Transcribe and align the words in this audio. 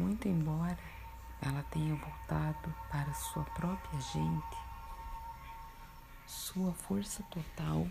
Muito 0.00 0.26
embora 0.26 0.78
ela 1.42 1.62
tenha 1.64 1.94
voltado 1.94 2.74
para 2.90 3.12
sua 3.12 3.44
própria 3.44 4.00
gente, 4.00 4.56
sua 6.26 6.72
força 6.72 7.22
total 7.24 7.86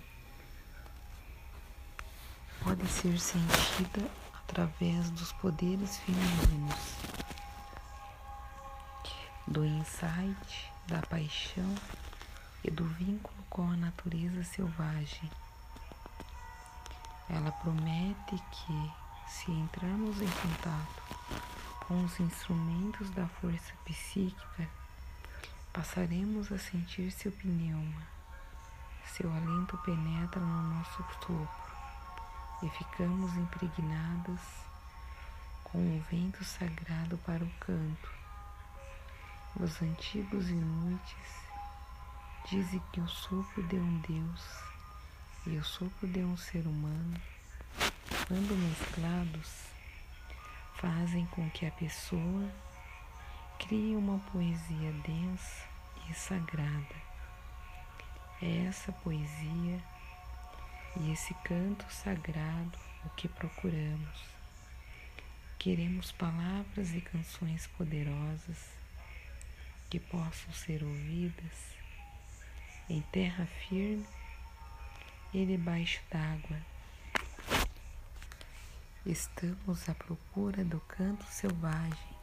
pode 2.63 2.87
ser 2.87 3.19
sentida 3.19 4.09
através 4.33 5.11
dos 5.11 5.31
poderes 5.33 5.97
femininos, 5.99 6.95
do 9.45 9.63
insight, 9.63 10.71
da 10.87 11.03
paixão 11.03 11.75
e 12.63 12.71
do 12.71 12.85
vínculo 12.85 13.43
com 13.51 13.69
a 13.69 13.77
natureza 13.77 14.43
selvagem. 14.45 15.29
Ela 17.29 17.51
promete 17.51 18.35
que, 18.51 18.91
se 19.27 19.51
entrarmos 19.51 20.19
em 20.19 20.27
contato 20.27 21.09
com 21.89 22.05
os 22.05 22.19
instrumentos 22.19 23.09
da 23.09 23.27
força 23.27 23.73
psíquica, 23.83 24.69
passaremos 25.73 26.51
a 26.51 26.59
sentir 26.59 27.11
seu 27.11 27.31
pneuma. 27.31 28.07
Seu 29.07 29.27
alento 29.33 29.75
penetra 29.79 30.39
no 30.39 30.75
nosso 30.75 30.97
sopro 30.97 31.49
e 32.61 32.69
ficamos 32.69 33.35
impregnadas 33.35 34.39
com 35.63 35.79
o 35.79 36.05
vento 36.11 36.43
sagrado 36.43 37.17
para 37.25 37.43
o 37.43 37.49
canto. 37.59 38.11
Os 39.59 39.81
antigos 39.81 40.47
inúteis 40.47 41.39
dizem 42.51 42.79
que 42.93 43.01
o 43.01 43.07
sopro 43.07 43.63
de 43.63 43.77
um 43.77 43.99
Deus 44.01 44.45
e 45.47 45.57
o 45.57 45.63
sopro 45.63 46.07
de 46.07 46.19
um 46.19 46.37
ser 46.37 46.67
humano, 46.67 47.19
quando 48.27 48.55
mesclados, 48.55 49.68
fazem 50.79 51.25
com 51.27 51.49
que 51.49 51.65
a 51.65 51.71
pessoa 51.71 52.49
crie 53.59 53.97
uma 53.97 54.17
poesia 54.31 54.93
densa 55.05 55.65
e 56.09 56.13
sagrada. 56.13 56.95
É 58.41 58.65
essa 58.65 58.91
poesia 58.93 59.83
e 61.01 61.11
esse 61.11 61.33
canto 61.43 61.85
sagrado 61.91 62.79
o 63.05 63.09
que 63.09 63.27
procuramos. 63.27 64.23
Queremos 65.57 66.13
palavras 66.13 66.93
e 66.93 67.01
canções 67.01 67.67
poderosas 67.67 68.69
que 69.89 69.99
possam 69.99 70.53
ser 70.53 70.81
ouvidas 70.81 71.75
em 72.89 73.01
terra 73.01 73.45
firme 73.67 74.07
e 75.33 75.45
debaixo 75.45 75.99
d'água. 76.09 76.68
Estamos 79.09 79.89
à 79.89 79.95
procura 79.95 80.63
do 80.63 80.79
canto 80.81 81.25
selvagem, 81.25 82.15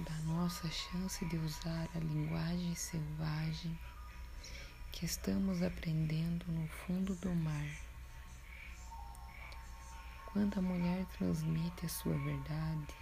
da 0.00 0.14
nossa 0.20 0.66
chance 0.70 1.22
de 1.26 1.36
usar 1.36 1.86
a 1.94 1.98
linguagem 1.98 2.74
selvagem 2.74 3.78
que 4.90 5.04
estamos 5.04 5.62
aprendendo 5.62 6.46
no 6.48 6.66
fundo 6.66 7.14
do 7.16 7.28
mar. 7.34 7.68
Quando 10.32 10.56
a 10.60 10.62
mulher 10.62 11.04
transmite 11.18 11.84
a 11.84 11.90
sua 11.90 12.16
verdade, 12.16 12.94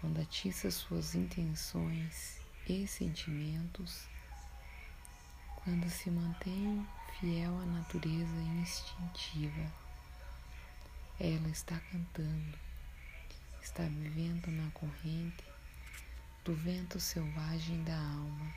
quando 0.00 0.20
atiça 0.20 0.70
suas 0.70 1.16
intenções 1.16 2.40
e 2.68 2.86
sentimentos, 2.86 4.06
quando 5.56 5.90
se 5.90 6.08
mantém 6.08 6.86
fiel 7.18 7.58
à 7.58 7.66
natureza 7.66 8.40
instintiva, 8.62 9.89
ela 11.22 11.48
está 11.50 11.78
cantando, 11.92 12.58
está 13.60 13.82
vivendo 13.82 14.50
na 14.50 14.70
corrente 14.70 15.44
do 16.46 16.56
vento 16.56 16.98
selvagem 16.98 17.84
da 17.84 17.94
alma. 17.94 18.54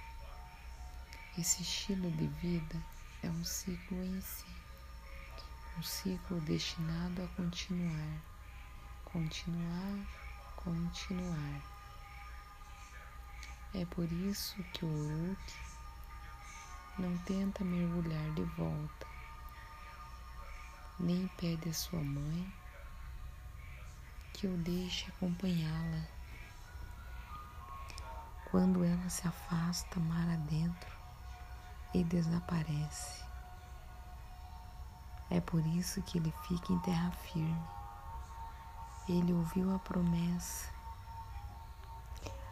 Esse 1.37 1.61
estilo 1.61 2.09
de 2.11 2.25
vida 2.27 2.81
é 3.21 3.27
um 3.27 3.43
ciclo 3.43 4.01
em 4.01 4.21
si, 4.21 4.45
um 5.77 5.83
ciclo 5.83 6.39
destinado 6.39 7.23
a 7.23 7.27
continuar, 7.35 8.21
continuar, 9.03 9.97
continuar. 10.55 11.61
É 13.73 13.85
por 13.87 14.09
isso 14.09 14.63
que 14.71 14.85
o 14.85 14.87
Uruk 14.87 15.53
não 16.97 17.17
tenta 17.25 17.65
mergulhar 17.65 18.33
de 18.35 18.43
volta, 18.55 19.12
nem 20.99 21.27
pede 21.37 21.69
a 21.69 21.73
sua 21.73 21.99
mãe 21.99 22.53
que 24.33 24.47
o 24.47 24.57
deixe 24.57 25.09
acompanhá-la. 25.09 26.03
Quando 28.51 28.83
ela 28.83 29.09
se 29.09 29.27
afasta 29.27 29.99
mar 29.99 30.27
adentro 30.29 30.91
e 31.93 32.03
desaparece. 32.03 33.23
É 35.29 35.39
por 35.39 35.65
isso 35.65 36.01
que 36.03 36.17
ele 36.17 36.33
fica 36.47 36.73
em 36.73 36.79
terra 36.79 37.11
firme. 37.11 37.61
Ele 39.07 39.33
ouviu 39.33 39.73
a 39.73 39.79
promessa. 39.79 40.69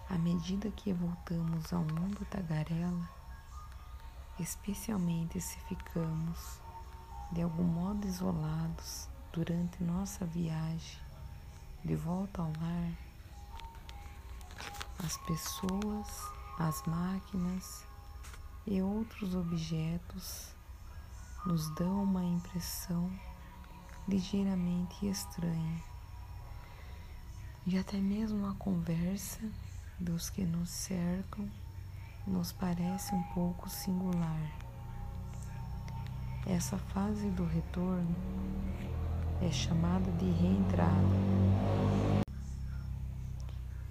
À 0.09 0.17
medida 0.17 0.71
que 0.71 0.91
voltamos 0.93 1.71
ao 1.71 1.81
mundo 1.81 2.25
tagarela, 2.29 3.09
especialmente 4.39 5.39
se 5.39 5.59
ficamos 5.61 6.60
de 7.31 7.41
algum 7.41 7.63
modo 7.63 8.05
isolados 8.05 9.07
durante 9.31 9.83
nossa 9.83 10.25
viagem 10.25 10.99
de 11.83 11.95
volta 11.95 12.41
ao 12.41 12.51
lar, 12.59 12.91
as 15.03 15.17
pessoas, 15.17 16.07
as 16.59 16.83
máquinas 16.85 17.85
e 18.67 18.81
outros 18.81 19.33
objetos 19.33 20.53
nos 21.45 21.73
dão 21.75 22.03
uma 22.03 22.23
impressão 22.23 23.11
ligeiramente 24.07 25.07
estranha. 25.07 25.83
E 27.65 27.77
até 27.77 27.97
mesmo 27.97 28.47
a 28.47 28.53
conversa 28.55 29.39
dos 29.99 30.29
que 30.29 30.43
nos 30.43 30.69
cercam 30.69 31.49
nos 32.27 32.51
parece 32.51 33.13
um 33.15 33.23
pouco 33.33 33.69
singular. 33.69 34.60
Essa 36.45 36.75
fase 36.75 37.29
do 37.29 37.45
retorno 37.45 38.15
é 39.41 39.51
chamada 39.51 40.11
de 40.13 40.29
reentrada 40.31 40.91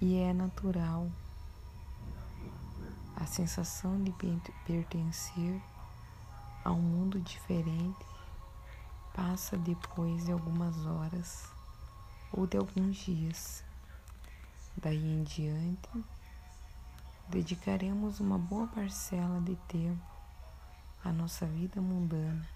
e 0.01 0.17
é 0.17 0.33
natural 0.33 1.09
a 3.15 3.25
sensação 3.25 4.03
de 4.03 4.13
pertencer 4.65 5.61
a 6.65 6.71
um 6.71 6.81
mundo 6.81 7.21
diferente 7.21 8.05
passa 9.15 9.57
depois 9.57 10.25
de 10.25 10.33
algumas 10.33 10.85
horas 10.85 11.49
ou 12.33 12.45
de 12.45 12.57
alguns 12.57 12.97
dias. 12.97 13.63
Daí 14.75 14.97
em 14.97 15.23
diante, 15.23 16.03
dedicaremos 17.29 18.19
uma 18.19 18.37
boa 18.37 18.67
parcela 18.67 19.39
de 19.39 19.55
tempo 19.67 20.10
à 21.03 21.11
nossa 21.11 21.45
vida 21.45 21.81
mundana, 21.81 22.47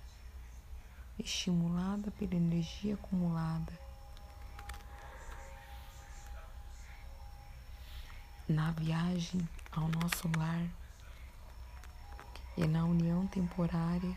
estimulada 1.18 2.12
pela 2.12 2.36
energia 2.36 2.94
acumulada 2.94 3.74
na 8.48 8.72
viagem 8.72 9.48
ao 9.72 9.88
nosso 9.88 10.30
lar 10.38 10.68
e 12.56 12.68
na 12.68 12.86
união 12.86 13.26
temporária 13.28 14.16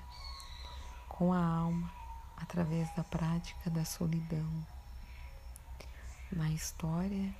com 1.08 1.32
a 1.32 1.42
alma 1.42 1.90
através 2.36 2.94
da 2.94 3.02
prática 3.02 3.70
da 3.70 3.84
solidão. 3.84 4.66
Na 6.30 6.50
história, 6.50 7.34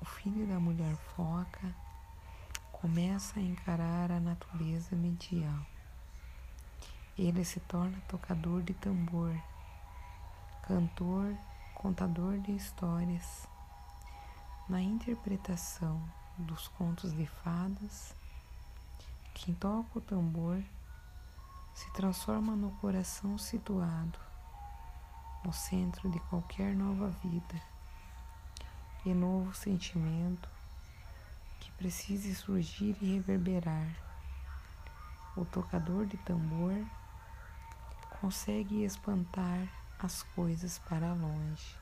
o 0.00 0.04
filho 0.04 0.46
da 0.48 0.58
mulher 0.58 0.96
foca 1.14 1.74
começa 2.72 3.38
a 3.38 3.42
encarar 3.42 4.10
a 4.10 4.18
natureza 4.18 4.96
medial. 4.96 5.71
Ele 7.18 7.44
se 7.44 7.60
torna 7.60 8.00
tocador 8.08 8.62
de 8.62 8.72
tambor, 8.74 9.34
cantor, 10.62 11.36
contador 11.74 12.38
de 12.38 12.52
histórias. 12.52 13.46
Na 14.68 14.80
interpretação 14.80 16.02
dos 16.38 16.68
contos 16.68 17.12
de 17.12 17.26
fadas, 17.26 18.14
quem 19.34 19.54
toca 19.54 19.98
o 19.98 20.00
tambor 20.00 20.62
se 21.74 21.90
transforma 21.92 22.56
no 22.56 22.70
coração 22.72 23.36
situado 23.36 24.18
no 25.44 25.52
centro 25.52 26.10
de 26.10 26.20
qualquer 26.20 26.74
nova 26.74 27.08
vida 27.22 27.60
e 29.04 29.12
novo 29.12 29.54
sentimento 29.54 30.48
precise 31.82 32.32
surgir 32.32 32.96
e 33.00 33.14
reverberar. 33.14 33.88
O 35.36 35.44
tocador 35.44 36.06
de 36.06 36.16
tambor 36.18 36.76
consegue 38.22 38.84
espantar 38.84 39.68
as 39.98 40.22
coisas 40.22 40.78
para 40.78 41.12
longe. 41.12 41.76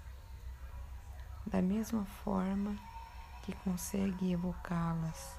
da 1.47 1.61
mesma 1.61 2.07
forma 2.25 2.75
que 3.43 3.53
consegue 3.57 4.33
evocá-las. 4.33 5.39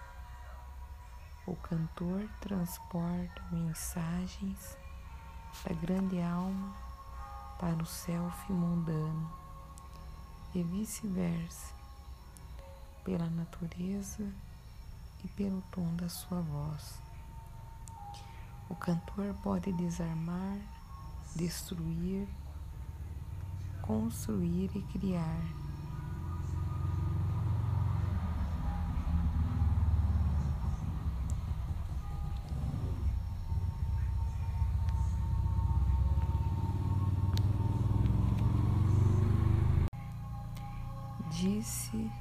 O 1.47 1.55
cantor 1.55 2.29
transporta 2.39 3.41
mensagens 3.51 4.77
da 5.65 5.73
grande 5.73 6.21
alma 6.21 6.71
para 7.59 7.81
o 7.81 7.85
self 7.85 8.51
mundano 8.51 9.27
e 10.53 10.61
vice-versa, 10.61 11.73
pela 13.03 13.27
natureza 13.27 14.31
e 15.23 15.27
pelo 15.29 15.63
tom 15.71 15.95
da 15.95 16.07
sua 16.07 16.41
voz. 16.41 17.01
O 18.69 18.75
cantor 18.75 19.33
pode 19.41 19.71
desarmar, 19.73 20.59
destruir, 21.35 22.27
construir 23.81 24.69
e 24.75 24.81
criar. 24.83 25.41
Disse 41.29 42.11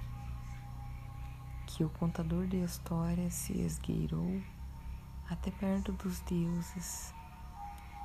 que 1.66 1.84
o 1.84 1.90
contador 1.90 2.46
de 2.46 2.56
histórias 2.56 3.34
se 3.34 3.52
esgueirou 3.60 4.40
até 5.28 5.50
perto 5.50 5.92
dos 5.92 6.20
deuses 6.20 7.12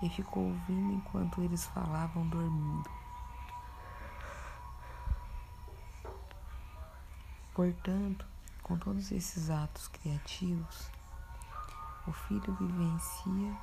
e 0.01 0.09
ficou 0.09 0.44
ouvindo 0.44 0.94
enquanto 0.94 1.42
eles 1.42 1.65
falavam 1.65 2.27
dormindo. 2.27 2.89
Portanto, 7.53 8.25
com 8.62 8.77
todos 8.77 9.12
esses 9.12 9.50
atos 9.50 9.88
criativos, 9.88 10.92
o 12.07 12.12
filho 12.12 12.53
vivencia 12.56 13.57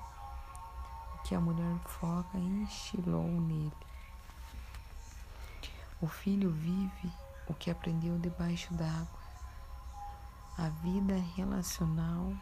o 1.14 1.18
que 1.22 1.34
a 1.34 1.40
mulher 1.40 1.78
foca 1.84 2.38
instilou 2.38 3.28
nele. 3.28 3.72
O 6.00 6.06
filho 6.06 6.50
vive 6.50 7.12
o 7.46 7.54
que 7.54 7.70
aprendeu 7.70 8.18
debaixo 8.18 8.72
d'água, 8.74 9.20
a 10.56 10.68
vida 10.68 11.14
relacional 11.36 12.32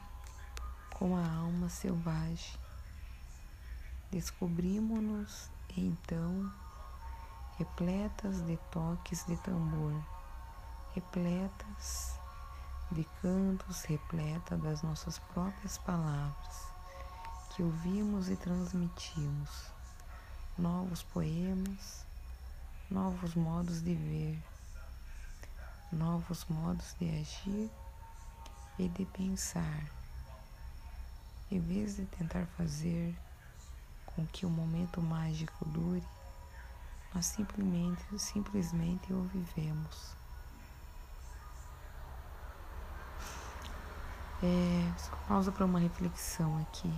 com 0.94 1.16
a 1.16 1.26
alma 1.26 1.68
selvagem. 1.68 2.69
Descobrimos-nos 4.10 5.48
então 5.76 6.52
repletas 7.56 8.44
de 8.44 8.56
toques 8.72 9.24
de 9.26 9.36
tambor, 9.36 9.94
repletas 10.94 12.18
de 12.90 13.04
cantos, 13.22 13.84
repleta 13.84 14.56
das 14.56 14.82
nossas 14.82 15.20
próprias 15.32 15.78
palavras 15.78 16.70
que 17.54 17.62
ouvimos 17.62 18.28
e 18.28 18.34
transmitimos, 18.34 19.66
novos 20.58 21.04
poemas, 21.04 22.04
novos 22.90 23.36
modos 23.36 23.80
de 23.80 23.94
ver, 23.94 24.42
novos 25.92 26.44
modos 26.46 26.96
de 26.98 27.20
agir 27.20 27.70
e 28.76 28.88
de 28.88 29.04
pensar. 29.04 29.84
Em 31.48 31.60
vez 31.60 31.96
de 31.96 32.06
tentar 32.06 32.46
fazer 32.56 33.14
com 34.20 34.26
que 34.26 34.44
o 34.44 34.50
momento 34.50 35.00
mágico 35.00 35.64
dure, 35.64 36.04
nós 37.14 37.24
simplesmente, 37.24 38.18
simplesmente 38.18 39.12
o 39.12 39.22
vivemos. 39.24 40.14
É, 44.42 44.98
só 44.98 45.16
pausa 45.28 45.50
para 45.50 45.64
uma 45.64 45.78
reflexão 45.78 46.60
aqui. 46.62 46.92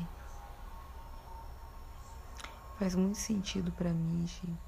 Faz 2.79 2.95
muito 2.97 3.19
sentido 3.19 3.71
para 3.73 3.91
mim, 3.91 4.27
gente. 4.27 4.59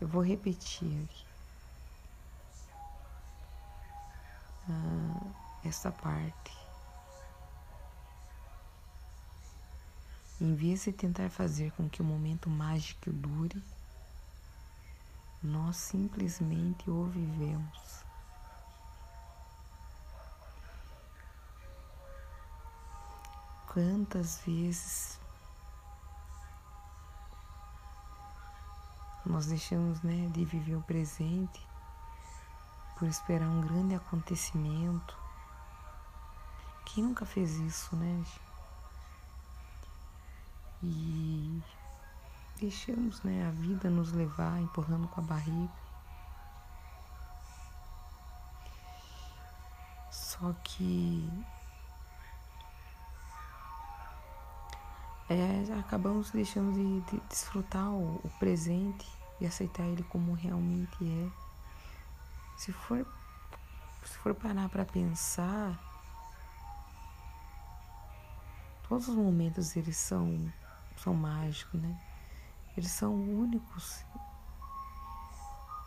Eu 0.00 0.08
vou 0.08 0.22
repetir 0.22 1.04
aqui. 1.04 1.26
ah, 4.68 5.20
essa 5.64 5.90
parte. 5.92 6.61
Em 10.42 10.56
vez 10.56 10.82
de 10.82 10.92
tentar 10.92 11.30
fazer 11.30 11.70
com 11.76 11.88
que 11.88 12.02
o 12.02 12.04
momento 12.04 12.50
mágico 12.50 13.12
dure, 13.12 13.62
nós 15.40 15.76
simplesmente 15.76 16.90
o 16.90 17.04
vivemos. 17.04 18.04
Quantas 23.72 24.40
vezes 24.44 25.20
nós 29.24 29.46
deixamos 29.46 30.02
né, 30.02 30.28
de 30.32 30.44
viver 30.44 30.74
o 30.74 30.82
presente 30.82 31.64
por 32.98 33.06
esperar 33.06 33.46
um 33.46 33.60
grande 33.60 33.94
acontecimento. 33.94 35.16
Quem 36.84 37.04
nunca 37.04 37.24
fez 37.24 37.52
isso, 37.58 37.94
né? 37.94 38.24
E 40.82 41.62
deixamos 42.58 43.22
né, 43.22 43.46
a 43.46 43.50
vida 43.50 43.88
nos 43.88 44.12
levar, 44.12 44.60
empurrando 44.60 45.06
com 45.08 45.20
a 45.20 45.24
barriga. 45.24 45.72
Só 50.10 50.52
que 50.64 51.30
é, 55.28 55.78
acabamos 55.78 56.30
deixando 56.30 56.72
de, 56.72 57.00
de 57.10 57.20
desfrutar 57.28 57.88
o, 57.90 58.16
o 58.24 58.30
presente 58.38 59.06
e 59.40 59.46
aceitar 59.46 59.84
ele 59.84 60.02
como 60.04 60.34
realmente 60.34 60.96
é. 61.02 61.30
Se 62.56 62.72
for, 62.72 63.06
se 64.04 64.18
for 64.18 64.34
parar 64.34 64.68
para 64.68 64.84
pensar, 64.84 65.78
todos 68.88 69.08
os 69.08 69.16
momentos 69.16 69.74
eles 69.76 69.96
são, 69.96 70.52
são 71.02 71.14
mágicos, 71.14 71.80
né? 71.80 72.00
Eles 72.76 72.90
são 72.90 73.12
únicos. 73.14 74.04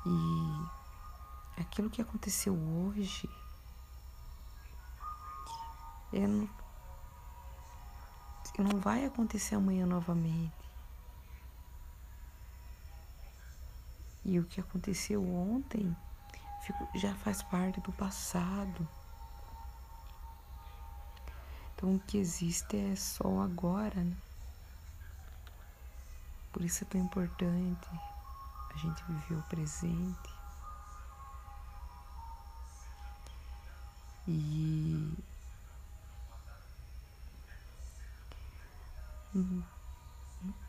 E 0.06 1.62
aquilo 1.62 1.90
que 1.90 2.02
aconteceu 2.02 2.54
hoje 2.54 3.30
é, 6.14 6.28
não, 6.28 6.50
não 8.60 8.80
vai 8.80 9.06
acontecer 9.06 9.56
amanhã 9.56 9.86
novamente. 9.86 10.54
E 14.26 14.40
o 14.40 14.44
que 14.44 14.60
aconteceu 14.60 15.24
ontem 15.24 15.96
já 16.96 17.16
faz 17.16 17.42
parte 17.44 17.80
do 17.80 17.92
passado. 17.94 18.88
Então 21.74 21.96
o 21.96 22.00
que 22.00 22.18
existe 22.18 22.76
é 22.76 22.96
só 22.96 23.42
agora, 23.42 24.04
né? 24.04 24.16
Por 26.56 26.64
isso 26.64 26.86
é 26.86 26.88
tão 26.88 27.02
importante 27.02 27.90
a 28.74 28.78
gente 28.78 29.04
viver 29.04 29.36
o 29.36 29.44
presente. 29.44 30.34
E 34.26 35.14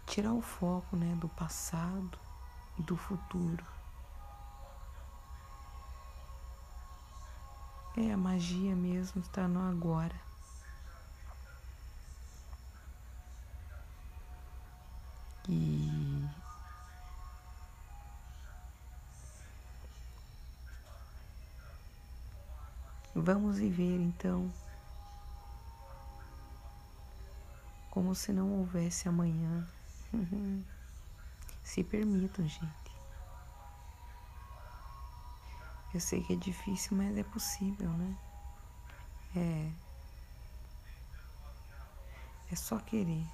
tirar 0.05 0.33
o 0.33 0.43
foco, 0.43 0.97
né, 0.97 1.15
do 1.21 1.29
passado 1.29 2.19
e 2.77 2.83
do 2.83 2.97
futuro. 2.97 3.65
É, 7.97 8.13
a 8.13 8.17
magia 8.17 8.75
mesmo 8.75 9.21
está 9.21 9.47
no 9.47 9.61
agora. 9.61 10.21
E 15.49 16.29
vamos 23.15 23.59
viver 23.59 24.01
então 24.01 24.53
como 27.91 28.15
se 28.15 28.31
não 28.31 28.59
houvesse 28.59 29.09
amanhã. 29.09 29.67
Se 31.65 31.83
permitam, 31.83 32.47
gente. 32.47 32.93
Eu 35.93 35.99
sei 35.99 36.23
que 36.23 36.35
é 36.35 36.37
difícil, 36.37 36.97
mas 36.97 37.17
é 37.17 37.25
possível, 37.25 37.89
né? 37.89 38.17
É. 39.35 39.73
É 42.53 42.55
só 42.55 42.79
querer. 42.79 43.27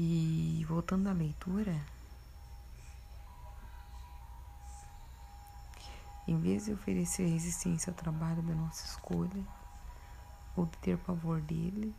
E 0.00 0.64
voltando 0.68 1.08
à 1.08 1.12
leitura, 1.12 1.76
em 6.28 6.38
vez 6.38 6.66
de 6.66 6.72
oferecer 6.72 7.26
resistência 7.26 7.90
ao 7.90 7.96
trabalho 7.96 8.40
da 8.42 8.54
nossa 8.54 8.86
escolha, 8.86 9.44
ou 10.54 10.66
de 10.66 10.76
ter 10.78 10.98
pavor 10.98 11.40
dele, 11.40 11.92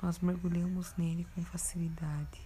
nós 0.00 0.20
mergulhamos 0.20 0.94
nele 0.96 1.26
com 1.34 1.42
facilidade, 1.42 2.40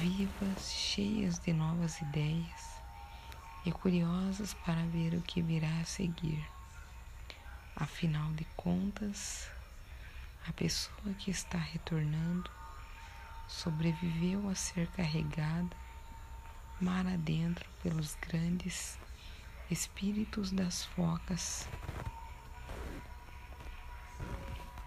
vivas, 0.00 0.72
cheias 0.72 1.38
de 1.38 1.52
novas 1.52 2.00
ideias 2.00 2.80
e 3.66 3.70
curiosas 3.70 4.54
para 4.54 4.86
ver 4.86 5.12
o 5.12 5.20
que 5.20 5.42
virá 5.42 5.80
a 5.82 5.84
seguir. 5.84 6.42
Afinal 7.76 8.32
de 8.32 8.46
contas, 8.56 9.50
a 10.48 10.52
pessoa 10.54 11.12
que 11.18 11.30
está 11.30 11.58
retornando 11.58 12.57
sobreviveu 13.48 14.48
a 14.48 14.54
ser 14.54 14.86
carregada 14.88 15.76
mar 16.80 17.06
adentro 17.06 17.68
pelos 17.82 18.14
grandes 18.20 18.98
espíritos 19.70 20.52
das 20.52 20.84
focas 20.84 21.66